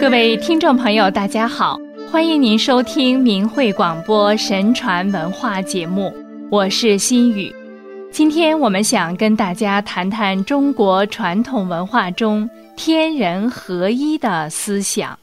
[0.00, 1.76] 各位听众朋友，大家好，
[2.08, 6.14] 欢迎您收听明慧广播神传文化节目，
[6.52, 7.52] 我是心雨。
[8.12, 15.18] 今天我们想跟大家谈谈中国传统文化中天人合一的思想。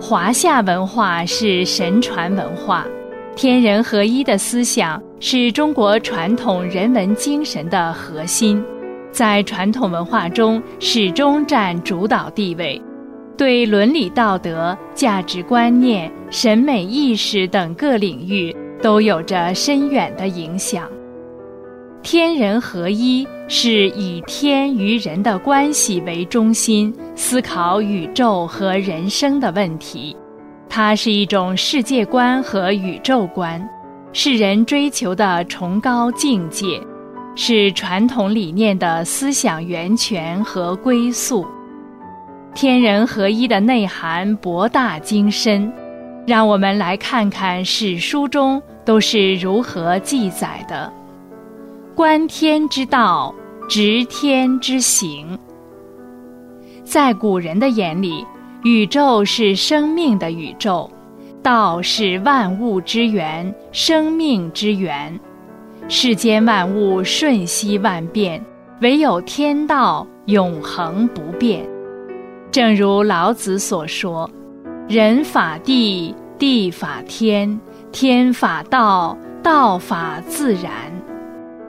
[0.00, 2.86] 华夏文化是神传文化，
[3.34, 8.64] 天人合一的思想是中国传统人文精神的核心，
[9.14, 12.82] 在传统文化中始终占主导地位，
[13.36, 20.88] 对伦理道德、价值观念、审美意识等各领域都有着深远的影响。
[22.02, 30.16] 天人合一是以天与人的关系为中心思考宇宙和人生的问题，
[30.68, 33.64] 它是一种世界观和宇宙观，
[34.12, 36.80] 是人追求的崇高境界，
[37.34, 41.46] 是传统理念的思想源泉和归宿。
[42.54, 45.72] 天人合一的内涵博大精深，
[46.26, 50.92] 让我们来看看史书中都是如何记载的。
[51.96, 53.34] 观天之道，
[53.68, 55.38] 执天之行。
[56.84, 58.24] 在古人的眼里，
[58.62, 60.88] 宇宙是生命的宇宙，
[61.42, 65.18] 道是万物之源，生命之源。
[65.86, 68.42] 世间万物瞬息万变，
[68.80, 71.64] 唯有天道永恒不变。
[72.50, 74.28] 正如老子所说
[74.88, 77.60] ：“人法地，地法天，
[77.92, 80.72] 天法道，道法自然。”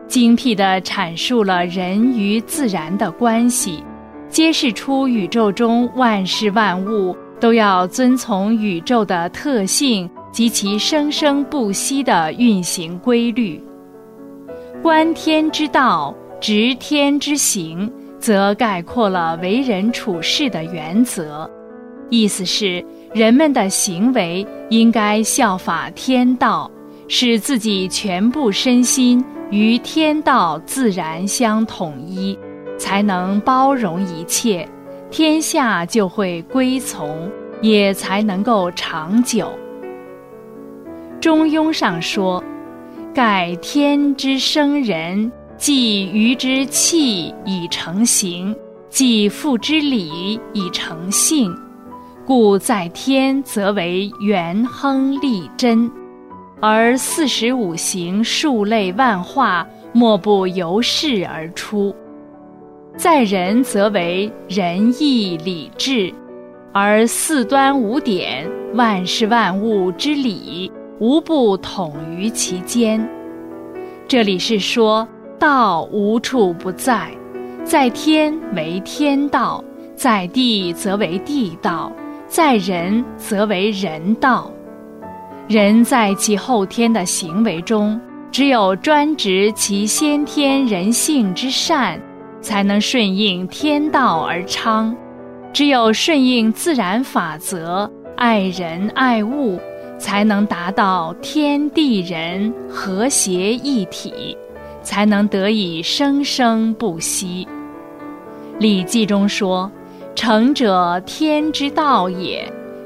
[0.07, 3.83] 精辟地阐述了人与自然的关系，
[4.29, 13.61] 揭示出宇宙中万事万物都要遵从宇宙的特性及其生生不息的运行规律。
[14.85, 21.49] 观天之道，执天之行，则概括了为人处事的原则。
[22.11, 26.69] 意思是，人们的行为应该效法天道，
[27.07, 29.25] 使自己全部身心。
[29.49, 32.37] 与天道自然相统一，
[32.77, 34.69] 才能包容一切，
[35.09, 37.27] 天下就会归从，
[37.59, 39.51] 也才能够长久。
[41.19, 42.43] 中庸上说
[43.15, 48.53] ：“盖天之生人，即鱼之气以成形，
[48.89, 51.57] 即父之礼以成性，
[52.25, 55.89] 故在天则为元亨利贞。”
[56.59, 61.95] 而四时五行、数类万化，莫不由是而出；
[62.97, 66.13] 在人则为仁义礼智，
[66.73, 70.69] 而四端五点、万事万物之理，
[70.99, 73.05] 无不统于其间。
[74.07, 75.07] 这里是说
[75.37, 77.09] 道无处不在，
[77.63, 79.63] 在天为天道，
[79.95, 81.91] 在地则为地道，
[82.27, 84.49] 在人则为人道。
[85.47, 87.99] 人在其后天的行为中，
[88.31, 91.99] 只有专职其先天人性之善，
[92.41, 94.95] 才能顺应天道而昌；
[95.51, 99.59] 只有顺应自然法则，爱人爱物，
[99.97, 104.37] 才能达到天地人和谐一体，
[104.81, 107.47] 才能得以生生不息。
[108.59, 109.69] 《礼记》中说
[110.15, 112.43] ：“成者，天之道也；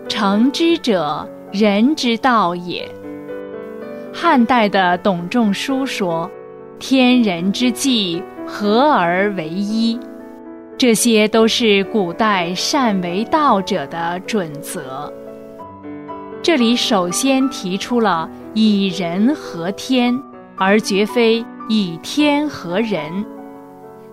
[0.08, 2.88] 成之者，”人之道也。
[4.14, 6.30] 汉代的董仲舒说
[6.80, 10.00] ：“天人之际，合而为一。”
[10.78, 15.12] 这些都是古代善为道者的准则。
[16.41, 20.17] 这里首先提出了以人合天，
[20.57, 23.25] 而绝非以天合人。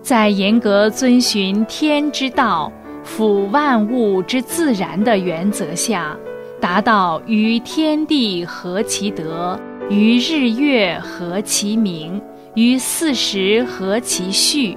[0.01, 2.71] 在严格遵循天之道、
[3.05, 6.15] 抚万物之自然的原则下。
[6.59, 12.19] 达到于天地合其德，于日月合其明，
[12.55, 14.75] 于四时合其序，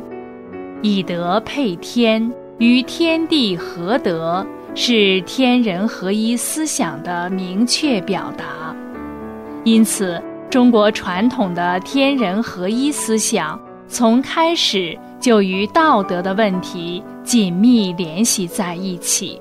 [0.82, 8.75] 以德配天，与天地合德，是天人合一思想的明确表达。
[9.64, 19.40] 因此，中国传统的天人合一思想从开始就与道德的问题紧密联系在一起。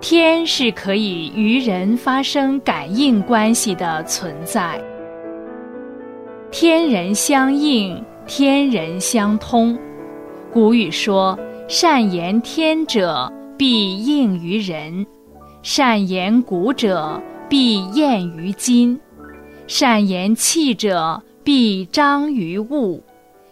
[0.00, 4.80] 天是可以与人发生感应关系的存在，
[6.50, 9.76] 天人相应，天人相通。
[10.52, 11.38] 古语说
[11.70, 15.04] ：“善言天者，必应于人；
[15.62, 18.98] 善言古者，必验于今；
[19.66, 23.02] 善言气者，必彰于物；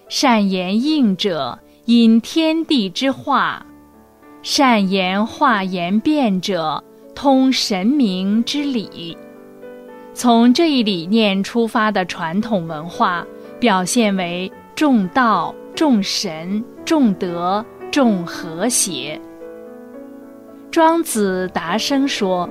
[0.08, 3.66] 善言应者，因天地之化，
[4.40, 6.82] 善言化言辩者，
[7.14, 9.14] 通神明之理。
[10.14, 13.26] 从这一理念出发的传统文化，
[13.60, 17.62] 表现为重道、重神、重德、
[17.96, 19.18] 重和谐。
[20.70, 22.46] 庄子达生说：“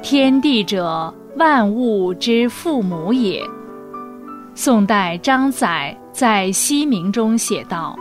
[0.00, 3.42] 天地者，万物之父母也。”
[4.54, 7.98] 宋代张载在《西明》中写道：“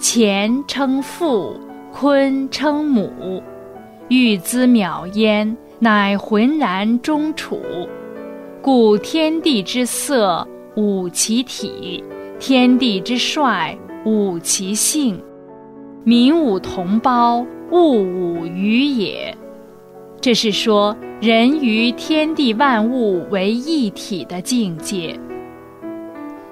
[0.00, 1.58] 乾称父，
[1.92, 3.42] 坤称母，
[4.06, 7.60] 欲兹渺焉，乃浑然中处。
[8.62, 10.46] 故天地之色，
[10.76, 12.00] 五其体；
[12.38, 15.20] 天地之帅，五其性。
[16.04, 19.34] 民五同胞。”物五于也，
[20.20, 25.18] 这是说人与天地万物为一体的境界。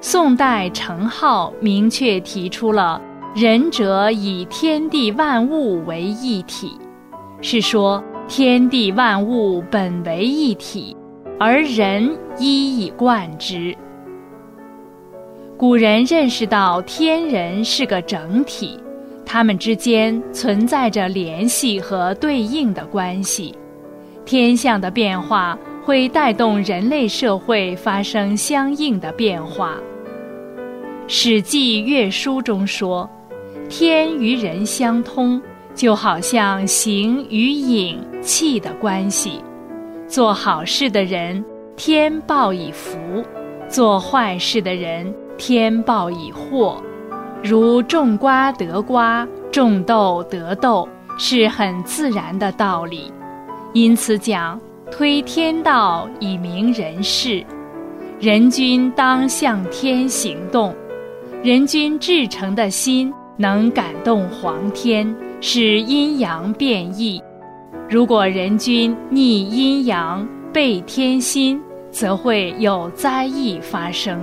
[0.00, 2.98] 宋代程颢明确提出了
[3.36, 6.72] “仁者以天地万物为一体”，
[7.42, 10.96] 是说天地万物本为一体，
[11.38, 13.76] 而人一以贯之。
[15.58, 18.80] 古人认识到天人是个整体。
[19.32, 23.54] 它们之间存在着联系和对应的关系，
[24.24, 29.76] 天象的变化会带动人类社会发生相应的变化。
[31.06, 33.08] 《史记·乐书》中说
[33.70, 35.40] ：“天与人相通，
[35.76, 39.34] 就好像形与影、气的关系。
[40.08, 41.44] 做好事的人，
[41.76, 42.98] 天报以福；
[43.68, 46.82] 做坏事的人，天报以祸。”
[47.42, 50.86] 如种瓜得瓜，种豆得豆，
[51.18, 53.10] 是很自然的道理。
[53.72, 54.60] 因此讲
[54.90, 57.44] 推天道以明人事，
[58.18, 60.74] 人君当向天行动。
[61.42, 67.22] 人君至诚的心能感动皇天，使阴阳变异。
[67.88, 71.58] 如果人君逆阴阳背天心，
[71.90, 74.20] 则会有灾异发生。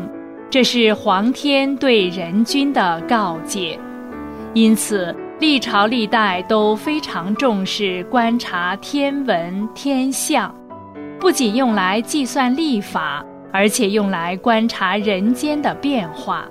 [0.50, 3.78] 这是皇天对人君的告诫，
[4.54, 10.56] 因此历朝历代都非常重视观察天文天象，
[11.20, 16.46] 不仅用来计算历法，而且用来观察人间的变化。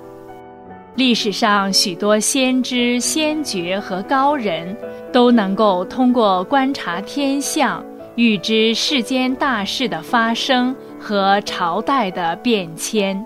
[0.93, 4.77] 历史上许多先知先觉和高人，
[5.11, 7.83] 都能够通过观察天象，
[8.15, 13.25] 预知世间大事的发生和朝代的变迁。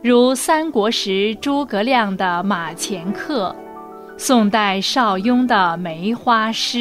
[0.00, 3.54] 如三国时诸葛亮的《马前课》，
[4.18, 6.78] 宋代邵雍的《梅花诗》，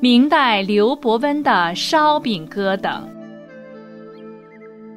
[0.00, 3.06] 明代刘伯温的《烧饼歌》等。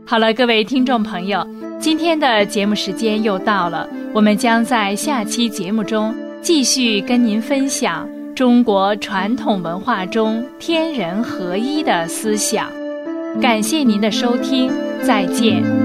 [0.05, 1.45] 好了，各位听众朋友，
[1.77, 12.69] 今天的节目时间又到了，我们将在下期节目中继续跟您分享中国传统文化中天人合一的思想。
[13.41, 14.71] 感谢您的收听，
[15.03, 15.80] 再见。